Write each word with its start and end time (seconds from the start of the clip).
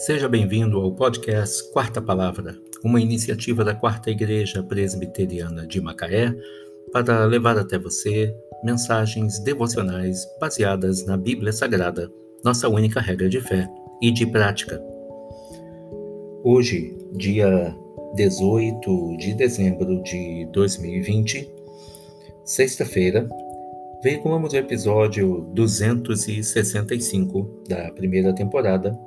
Seja 0.00 0.28
bem-vindo 0.30 0.80
ao 0.80 0.92
podcast 0.92 1.70
Quarta 1.72 2.00
Palavra, 2.00 2.56
uma 2.82 2.98
iniciativa 2.98 3.62
da 3.62 3.74
Quarta 3.74 4.10
Igreja 4.10 4.62
Presbiteriana 4.62 5.66
de 5.66 5.78
Macaé 5.78 6.34
para 6.90 7.26
levar 7.26 7.58
até 7.58 7.78
você 7.78 8.34
mensagens 8.64 9.38
devocionais 9.40 10.26
baseadas 10.40 11.04
na 11.04 11.18
Bíblia 11.18 11.52
Sagrada, 11.52 12.10
nossa 12.42 12.66
única 12.66 12.98
regra 12.98 13.28
de 13.28 13.42
fé 13.42 13.68
e 14.00 14.10
de 14.10 14.26
prática. 14.26 14.82
Hoje, 16.42 16.96
dia 17.12 17.76
18 18.14 19.18
de 19.18 19.34
dezembro 19.34 20.02
de 20.02 20.48
2020, 20.50 21.46
sexta-feira, 22.42 23.28
veiculamos 24.02 24.54
o 24.54 24.56
episódio 24.56 25.46
265 25.52 27.64
da 27.68 27.92
primeira 27.92 28.34
temporada, 28.34 28.98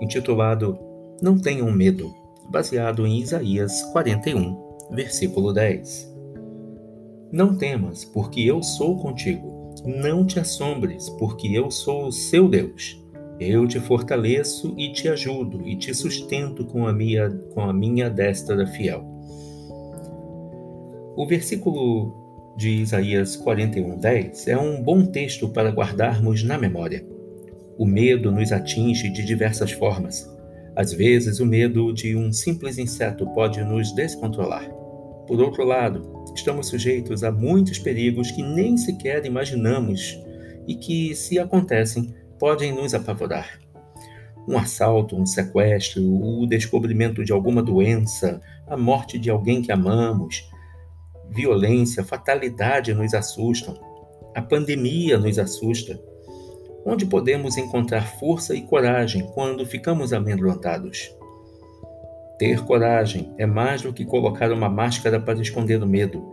intitulado 0.00 0.78
Não 1.22 1.38
Tenham 1.38 1.70
Medo, 1.70 2.14
baseado 2.50 3.06
em 3.06 3.20
Isaías 3.20 3.82
41, 3.92 4.56
versículo 4.90 5.52
10. 5.52 6.10
Não 7.32 7.56
temas, 7.56 8.04
porque 8.04 8.40
eu 8.40 8.62
sou 8.62 8.98
contigo. 8.98 9.74
Não 9.84 10.26
te 10.26 10.40
assombres, 10.40 11.08
porque 11.10 11.48
eu 11.48 11.70
sou 11.70 12.08
o 12.08 12.12
seu 12.12 12.48
Deus. 12.48 13.00
Eu 13.38 13.66
te 13.66 13.78
fortaleço 13.80 14.74
e 14.76 14.92
te 14.92 15.08
ajudo 15.08 15.66
e 15.66 15.76
te 15.76 15.94
sustento 15.94 16.64
com 16.64 16.86
a 16.86 16.92
minha, 16.92 17.30
com 17.54 17.60
a 17.60 17.72
minha 17.72 18.10
destra 18.10 18.66
fiel. 18.66 19.04
O 21.16 21.26
versículo 21.26 22.54
de 22.56 22.68
Isaías 22.82 23.36
41:10 23.36 24.48
é 24.48 24.58
um 24.58 24.82
bom 24.82 25.06
texto 25.06 25.48
para 25.48 25.70
guardarmos 25.70 26.42
na 26.42 26.58
memória. 26.58 27.06
O 27.80 27.86
medo 27.86 28.30
nos 28.30 28.52
atinge 28.52 29.08
de 29.08 29.24
diversas 29.24 29.72
formas. 29.72 30.30
Às 30.76 30.92
vezes, 30.92 31.40
o 31.40 31.46
medo 31.46 31.94
de 31.94 32.14
um 32.14 32.30
simples 32.30 32.76
inseto 32.76 33.26
pode 33.28 33.64
nos 33.64 33.90
descontrolar. 33.94 34.68
Por 35.26 35.40
outro 35.40 35.64
lado, 35.64 36.12
estamos 36.34 36.66
sujeitos 36.66 37.24
a 37.24 37.32
muitos 37.32 37.78
perigos 37.78 38.30
que 38.30 38.42
nem 38.42 38.76
sequer 38.76 39.24
imaginamos 39.24 40.22
e 40.68 40.74
que, 40.74 41.14
se 41.14 41.38
acontecem, 41.38 42.14
podem 42.38 42.70
nos 42.70 42.92
apavorar. 42.92 43.58
Um 44.46 44.58
assalto, 44.58 45.16
um 45.16 45.24
sequestro, 45.24 46.02
o 46.02 46.46
descobrimento 46.46 47.24
de 47.24 47.32
alguma 47.32 47.62
doença, 47.62 48.42
a 48.66 48.76
morte 48.76 49.18
de 49.18 49.30
alguém 49.30 49.62
que 49.62 49.72
amamos, 49.72 50.46
violência, 51.30 52.04
fatalidade 52.04 52.92
nos 52.92 53.14
assustam. 53.14 53.74
A 54.34 54.42
pandemia 54.42 55.16
nos 55.16 55.38
assusta. 55.38 56.09
Onde 56.84 57.04
podemos 57.04 57.56
encontrar 57.56 58.06
força 58.18 58.54
e 58.54 58.62
coragem 58.62 59.26
quando 59.34 59.66
ficamos 59.66 60.12
amedrontados? 60.12 61.14
Ter 62.38 62.64
coragem 62.64 63.34
é 63.36 63.44
mais 63.44 63.82
do 63.82 63.92
que 63.92 64.04
colocar 64.04 64.50
uma 64.50 64.68
máscara 64.68 65.20
para 65.20 65.40
esconder 65.40 65.82
o 65.82 65.86
medo. 65.86 66.24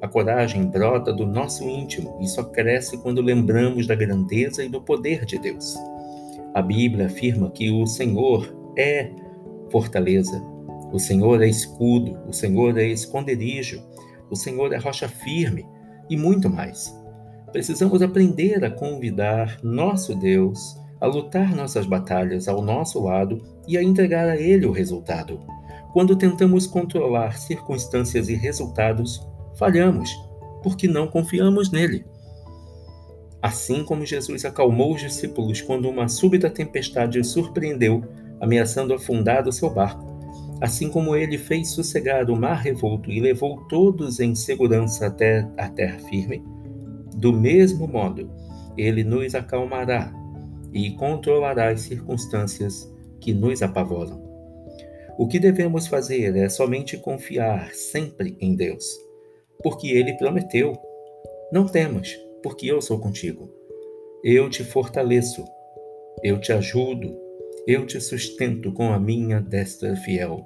A 0.00 0.08
coragem 0.08 0.66
brota 0.66 1.12
do 1.12 1.26
nosso 1.26 1.68
íntimo 1.68 2.18
e 2.20 2.26
só 2.26 2.42
cresce 2.44 2.96
quando 2.96 3.20
lembramos 3.20 3.86
da 3.86 3.94
grandeza 3.94 4.64
e 4.64 4.68
do 4.70 4.80
poder 4.80 5.26
de 5.26 5.38
Deus. 5.38 5.76
A 6.54 6.62
Bíblia 6.62 7.06
afirma 7.06 7.50
que 7.50 7.70
o 7.70 7.86
Senhor 7.86 8.56
é 8.76 9.10
fortaleza, 9.70 10.42
o 10.92 10.98
Senhor 10.98 11.42
é 11.42 11.46
escudo, 11.46 12.18
o 12.26 12.32
Senhor 12.32 12.78
é 12.78 12.86
esconderijo, 12.86 13.82
o 14.30 14.36
Senhor 14.36 14.72
é 14.72 14.78
rocha 14.78 15.08
firme 15.08 15.66
e 16.08 16.16
muito 16.16 16.48
mais. 16.48 16.94
Precisamos 17.54 18.02
aprender 18.02 18.64
a 18.64 18.70
convidar 18.70 19.60
nosso 19.62 20.12
Deus 20.12 20.76
a 21.00 21.06
lutar 21.06 21.54
nossas 21.54 21.86
batalhas 21.86 22.48
ao 22.48 22.60
nosso 22.60 23.00
lado 23.00 23.40
e 23.68 23.78
a 23.78 23.82
entregar 23.82 24.28
a 24.28 24.36
Ele 24.36 24.66
o 24.66 24.72
resultado. 24.72 25.38
Quando 25.92 26.16
tentamos 26.16 26.66
controlar 26.66 27.38
circunstâncias 27.38 28.28
e 28.28 28.34
resultados, 28.34 29.24
falhamos, 29.56 30.10
porque 30.64 30.88
não 30.88 31.06
confiamos 31.06 31.70
nele. 31.70 32.04
Assim 33.40 33.84
como 33.84 34.04
Jesus 34.04 34.44
acalmou 34.44 34.92
os 34.92 35.02
discípulos 35.02 35.60
quando 35.60 35.88
uma 35.88 36.08
súbita 36.08 36.50
tempestade 36.50 37.20
os 37.20 37.28
surpreendeu, 37.28 38.02
ameaçando 38.40 38.92
afundar 38.92 39.46
o 39.46 39.52
seu 39.52 39.70
barco, 39.70 40.04
assim 40.60 40.90
como 40.90 41.14
ele 41.14 41.38
fez 41.38 41.70
sossegar 41.70 42.28
o 42.32 42.36
mar 42.36 42.56
revolto 42.56 43.12
e 43.12 43.20
levou 43.20 43.60
todos 43.68 44.18
em 44.18 44.34
segurança 44.34 45.06
até 45.06 45.48
a 45.56 45.68
terra 45.68 46.00
firme, 46.00 46.42
do 47.24 47.32
mesmo 47.32 47.88
modo, 47.88 48.30
ele 48.76 49.02
nos 49.02 49.34
acalmará 49.34 50.12
e 50.74 50.90
controlará 50.90 51.70
as 51.70 51.80
circunstâncias 51.80 52.86
que 53.18 53.32
nos 53.32 53.62
apavoram. 53.62 54.22
O 55.16 55.26
que 55.26 55.38
devemos 55.38 55.86
fazer 55.86 56.36
é 56.36 56.50
somente 56.50 56.98
confiar 56.98 57.72
sempre 57.72 58.36
em 58.38 58.54
Deus, 58.54 58.84
porque 59.62 59.88
ele 59.88 60.12
prometeu: 60.18 60.74
Não 61.50 61.66
temas, 61.66 62.14
porque 62.42 62.66
eu 62.66 62.82
sou 62.82 62.98
contigo. 62.98 63.50
Eu 64.22 64.50
te 64.50 64.62
fortaleço, 64.62 65.46
eu 66.22 66.38
te 66.38 66.52
ajudo, 66.52 67.18
eu 67.66 67.86
te 67.86 67.98
sustento 68.02 68.70
com 68.70 68.92
a 68.92 69.00
minha 69.00 69.40
destra 69.40 69.96
fiel. 69.96 70.44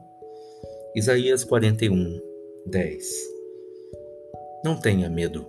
Isaías 0.94 1.42
41, 1.42 2.20
10 2.66 3.04
Não 4.64 4.80
tenha 4.80 5.10
medo. 5.10 5.44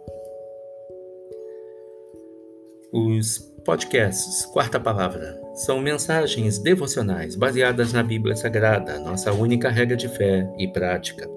Os 2.91 3.37
podcasts 3.63 4.47
Quarta 4.47 4.79
Palavra 4.79 5.39
são 5.53 5.79
mensagens 5.79 6.57
devocionais 6.57 7.35
baseadas 7.35 7.93
na 7.93 8.01
Bíblia 8.01 8.35
Sagrada, 8.35 8.99
nossa 8.99 9.31
única 9.31 9.69
regra 9.69 9.95
de 9.95 10.07
fé 10.07 10.51
e 10.57 10.67
prática. 10.67 11.29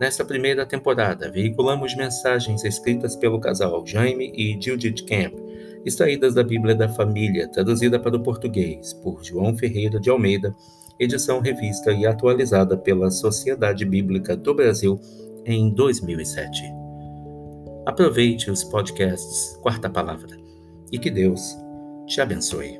Nesta 0.00 0.24
primeira 0.24 0.64
temporada, 0.64 1.30
veiculamos 1.30 1.94
mensagens 1.94 2.64
escritas 2.64 3.14
pelo 3.16 3.38
casal 3.38 3.86
Jaime 3.86 4.32
e 4.34 4.58
Judith 4.58 5.04
Camp, 5.04 5.34
extraídas 5.84 6.32
da 6.32 6.42
Bíblia 6.42 6.74
da 6.74 6.88
Família, 6.88 7.48
traduzida 7.48 8.00
para 8.00 8.16
o 8.16 8.22
português 8.22 8.94
por 8.94 9.22
João 9.22 9.54
Ferreira 9.58 10.00
de 10.00 10.08
Almeida, 10.08 10.56
edição 10.98 11.40
revista 11.40 11.92
e 11.92 12.06
atualizada 12.06 12.78
pela 12.78 13.10
Sociedade 13.10 13.84
Bíblica 13.84 14.34
do 14.34 14.54
Brasil 14.54 14.98
em 15.44 15.68
2007. 15.68 16.62
Aproveite 17.84 18.50
os 18.50 18.64
podcasts 18.64 19.54
Quarta 19.60 19.90
Palavra 19.90 20.37
e 20.90 20.98
que 20.98 21.10
Deus 21.10 21.56
te 22.06 22.20
abençoe. 22.20 22.78